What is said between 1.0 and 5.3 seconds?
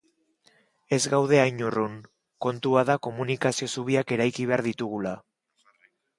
gaude hain urrun, kontua da komunikazio zubiak eraiki behar ditugula.